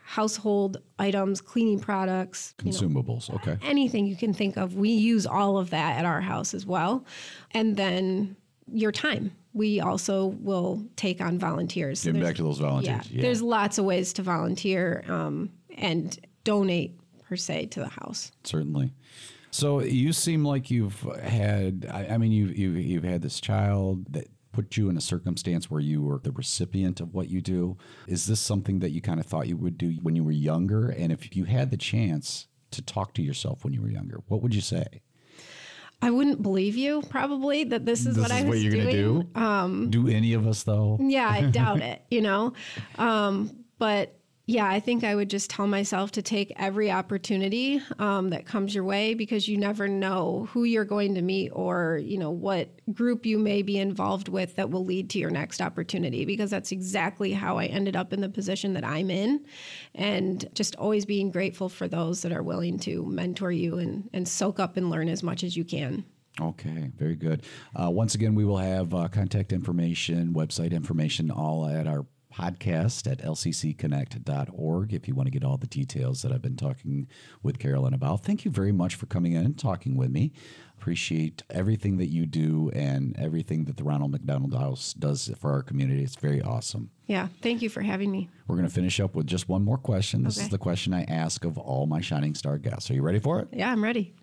household 0.06 0.78
items, 0.98 1.42
cleaning 1.42 1.80
products, 1.80 2.54
you 2.64 2.72
know, 2.72 2.78
Consumables. 2.78 3.34
Okay. 3.34 3.58
anything 3.64 4.06
you 4.06 4.16
can 4.16 4.34
think 4.34 4.56
of. 4.56 4.76
We 4.76 4.90
use 4.90 5.26
all 5.26 5.58
of 5.58 5.72
that 5.72 5.98
at 5.98 6.06
our 6.06 6.22
house 6.22 6.54
as 6.54 6.66
well. 6.66 7.04
And 7.52 7.76
then 7.76 8.38
your 8.72 8.94
time. 8.94 9.32
We 9.56 9.80
also 9.80 10.28
will 10.42 10.86
take 10.98 11.22
on 11.22 11.40
volunteers. 11.40 12.02
So 12.02 12.10
Getting 12.10 12.22
back 12.22 12.36
to 12.36 12.44
those 12.44 12.60
volunteers. 12.60 13.10
Yeah, 13.10 13.22
there's 13.22 13.42
lots 13.42 13.78
of 13.78 13.86
ways 13.86 14.14
to 14.14 14.22
volunteer 14.22 15.04
um, 15.08 15.50
and 15.78 16.20
donate 16.44 17.00
per 17.28 17.38
se 17.38 17.68
to 17.68 17.80
the 17.80 17.88
house. 17.88 18.32
certainly. 18.44 18.94
So 19.52 19.80
you 19.80 20.12
seem 20.12 20.44
like 20.44 20.70
you've 20.70 21.00
had. 21.24 21.88
I, 21.90 22.16
I 22.16 22.18
mean, 22.18 22.34
you 22.34 22.48
you 22.48 22.72
you've 22.72 23.06
had 23.06 23.22
this 23.22 23.40
child 23.40 24.12
that 24.12 24.28
put 24.52 24.76
you 24.76 24.90
in 24.90 24.98
a 24.98 25.02
circumstance 25.02 25.72
where 25.72 25.82
you 25.82 26.02
were 26.02 26.20
the 26.20 26.32
recipient 26.32 27.00
of 27.00 27.14
what 27.14 27.30
you 27.30 27.42
do. 27.42 27.78
Is 28.08 28.26
this 28.26 28.42
something 28.42 28.80
that 28.80 28.92
you 28.92 29.02
kind 29.02 29.20
of 29.20 29.26
thought 29.26 29.48
you 29.48 29.58
would 29.58 29.78
do 29.78 29.92
when 30.02 30.16
you 30.16 30.24
were 30.26 30.32
younger? 30.32 30.90
And 30.90 31.12
if 31.12 31.36
you 31.36 31.46
had 31.46 31.72
the 31.72 31.78
chance 31.78 32.48
to 32.72 32.82
talk 32.82 33.14
to 33.14 33.22
yourself 33.22 33.64
when 33.64 33.74
you 33.74 33.82
were 33.82 33.90
younger, 33.90 34.20
what 34.28 34.42
would 34.42 34.54
you 34.54 34.62
say? 34.62 35.02
I 36.06 36.12
wouldn't 36.12 36.44
believe 36.44 36.76
you 36.78 37.02
probably 37.10 37.64
that 37.66 37.86
this 37.86 38.06
is 38.06 38.16
this 38.16 38.22
what 38.22 38.32
I 38.32 38.40
is 38.40 38.44
was 38.46 38.50
what 38.50 38.60
you're 38.60 38.72
doing. 38.74 38.84
going 38.96 39.22
to 39.28 39.34
do. 39.34 39.40
Um, 39.42 39.90
do 39.90 40.08
any 40.08 40.34
of 40.34 40.46
us 40.46 40.62
though? 40.64 41.00
Yeah, 41.02 41.28
I 41.28 41.42
doubt 41.50 41.82
it, 41.92 42.04
you 42.12 42.22
know. 42.22 42.54
Um, 43.00 43.64
but 43.80 44.16
yeah, 44.48 44.70
I 44.70 44.80
think 44.80 45.04
I 45.04 45.16
would 45.16 45.30
just 45.30 45.50
tell 45.50 45.66
myself 45.66 46.12
to 46.12 46.22
take 46.22 46.54
every 46.56 46.92
opportunity 46.92 47.82
um, 47.98 48.30
that 48.30 48.46
comes 48.46 48.76
your 48.76 48.84
way 48.84 49.16
because 49.16 49.48
you 49.48 49.58
never 49.58 49.88
know 49.88 50.48
who 50.52 50.66
you're 50.66 50.86
going 50.86 51.16
to 51.16 51.24
meet 51.24 51.50
or, 51.50 52.00
you 52.04 52.20
know, 52.20 52.30
what 52.30 52.70
group 52.94 53.26
you 53.26 53.40
may 53.40 53.64
be 53.64 53.80
involved 53.80 54.28
with 54.30 54.56
that 54.58 54.70
will 54.70 54.86
lead 54.86 55.10
to 55.10 55.20
your 55.20 55.32
next 55.32 55.62
opportunity 55.62 56.26
because 56.26 56.52
that's 56.52 56.72
exactly 56.72 57.34
how 57.34 57.58
I 57.58 57.66
ended 57.66 57.96
up 57.96 58.14
in 58.14 58.22
the 58.22 58.30
position 58.30 58.74
that 58.74 58.86
I'm 58.86 59.10
in. 59.10 59.44
And 59.96 60.48
just 60.54 60.76
always 60.76 61.06
being 61.06 61.32
grateful 61.32 61.68
for 61.68 61.88
those 61.88 62.22
that 62.22 62.32
are 62.32 62.44
willing 62.44 62.78
to 62.80 63.04
mentor 63.08 63.52
you 63.52 63.80
and, 63.80 64.08
and 64.14 64.28
soak 64.28 64.60
up 64.60 64.78
and 64.78 64.92
learn 64.92 65.10
as 65.10 65.24
much 65.24 65.44
as 65.44 65.58
you 65.58 65.66
can. 65.66 66.06
Okay, 66.40 66.92
very 66.98 67.16
good. 67.16 67.44
Uh, 67.76 67.90
once 67.90 68.14
again, 68.14 68.36
we 68.36 68.46
will 68.46 68.58
have 68.58 68.94
uh, 68.94 69.08
contact 69.08 69.54
information, 69.54 70.34
website 70.34 70.72
information, 70.72 71.32
all 71.32 71.66
at 71.66 71.88
our 71.88 72.06
podcast 72.36 73.10
at 73.10 73.20
lccconnect.org 73.20 74.94
if 74.94 75.08
you 75.08 75.16
want 75.16 75.28
to 75.28 75.32
get 75.32 75.44
all 75.44 75.58
the 75.58 75.68
details 75.68 76.22
that 76.22 76.32
I've 76.32 76.42
been 76.42 76.58
talking 76.58 77.08
with 77.42 77.60
Carolyn 77.60 77.94
about. 77.94 78.24
Thank 78.24 78.46
you 78.46 78.52
very 78.52 78.72
much 78.72 78.96
for 78.96 79.06
coming 79.06 79.34
in 79.34 79.46
and 79.46 79.58
talking 79.58 79.96
with 79.96 80.12
me. 80.12 80.34
Appreciate 80.78 81.44
everything 81.50 81.98
that 81.98 82.08
you 82.08 82.26
do 82.26 82.70
and 82.74 83.18
everything 83.18 83.64
that 83.66 83.78
the 83.78 83.84
Ronald 83.84 84.12
McDonald 84.12 84.54
House 84.54 84.94
does 84.94 85.32
for 85.40 85.52
our 85.52 85.64
community. 85.64 86.04
It's 86.04 86.18
very 86.18 86.42
awesome. 86.42 86.92
Yeah, 87.08 87.30
thank 87.42 87.62
you 87.62 87.70
for 87.70 87.82
having 87.82 88.12
me. 88.12 88.30
We're 88.48 88.58
going 88.58 88.68
to 88.68 88.74
finish 88.74 89.00
up 89.00 89.16
with 89.16 89.26
just 89.26 89.48
one 89.48 89.64
more 89.64 89.78
question. 89.78 90.24
This 90.24 90.38
is 90.38 90.50
the 90.50 90.58
question 90.58 90.94
I 90.94 91.04
ask 91.04 91.46
of 91.46 91.58
all 91.58 91.88
my 91.88 92.02
Shining 92.02 92.36
Star 92.36 92.58
guests. 92.58 92.92
Are 92.92 92.94
you 92.94 93.02
ready 93.02 93.20
for 93.20 93.40
it? 93.40 93.48
Yeah, 93.54 93.72
I'm 93.72 93.84
ready. 93.84 94.14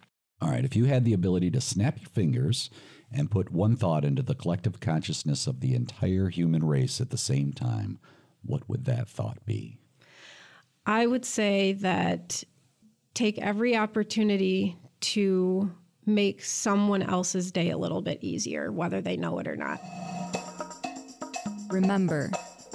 All 0.42 0.50
right, 0.50 0.64
if 0.64 0.74
you 0.74 0.86
had 0.86 1.04
the 1.04 1.12
ability 1.12 1.52
to 1.52 1.60
snap 1.60 2.00
your 2.00 2.08
fingers 2.08 2.68
and 3.12 3.30
put 3.30 3.52
one 3.52 3.76
thought 3.76 4.04
into 4.04 4.22
the 4.22 4.34
collective 4.34 4.80
consciousness 4.80 5.46
of 5.46 5.60
the 5.60 5.72
entire 5.72 6.30
human 6.30 6.64
race 6.64 7.00
at 7.00 7.10
the 7.10 7.16
same 7.16 7.52
time, 7.52 8.00
what 8.42 8.68
would 8.68 8.84
that 8.86 9.08
thought 9.08 9.46
be? 9.46 9.78
I 10.84 11.06
would 11.06 11.24
say 11.24 11.74
that 11.74 12.42
take 13.14 13.38
every 13.38 13.76
opportunity 13.76 14.76
to 15.02 15.70
make 16.06 16.42
someone 16.42 17.02
else's 17.02 17.52
day 17.52 17.70
a 17.70 17.78
little 17.78 18.02
bit 18.02 18.18
easier, 18.20 18.72
whether 18.72 19.00
they 19.00 19.16
know 19.16 19.38
it 19.38 19.46
or 19.46 19.54
not. 19.54 19.80
Remember, 21.70 22.32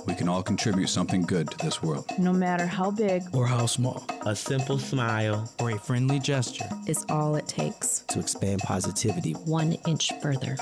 We 0.08 0.16
can 0.16 0.30
all 0.30 0.42
contribute 0.42 0.88
something 0.88 1.22
good 1.24 1.52
to 1.52 1.58
this 1.58 1.84
world. 1.84 2.06
No 2.18 2.32
matter 2.32 2.66
how 2.66 2.92
big 2.92 3.24
Or 3.34 3.46
how 3.46 3.66
small. 3.66 4.06
A 4.26 4.36
simple 4.36 4.80
smile. 4.80 5.52
Or 5.60 5.72
a 5.72 5.78
friendly 5.78 6.18
gesture. 6.20 6.68
Is 6.88 7.06
all 7.10 7.36
it 7.36 7.48
takes. 7.48 8.00
to 8.08 8.20
expand 8.20 8.62
positivity. 8.62 9.34
One 9.34 9.74
inch 9.86 10.12
further. 10.22 10.56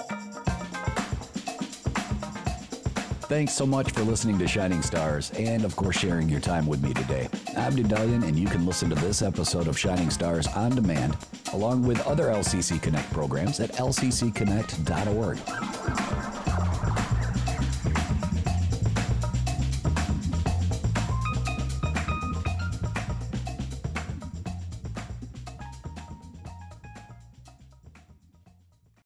Thanks 3.28 3.54
so 3.54 3.66
much 3.66 3.92
for 3.92 4.02
listening 4.02 4.38
to 4.40 4.48
Shining 4.48 4.82
Stars 4.84 5.32
and, 5.38 5.64
of 5.66 5.76
course, 5.76 5.98
sharing 5.98 6.30
your 6.30 6.40
time 6.40 6.68
with 6.68 6.84
me 6.84 6.94
today. 6.94 7.28
I'm 7.58 7.76
Daedalian, 7.76 8.24
and 8.24 8.38
you 8.38 8.48
can 8.48 8.66
listen 8.68 8.90
to 8.90 8.96
this 8.96 9.22
episode 9.24 9.68
of 9.68 9.78
Shining 9.80 10.12
Stars 10.12 10.46
on 10.48 10.76
demand, 10.76 11.18
along 11.54 11.88
with 11.88 12.06
other 12.06 12.26
LCC 12.26 12.80
Connect 12.82 13.12
programs 13.12 13.60
at 13.60 13.72
lccconnect.org. 13.74 15.40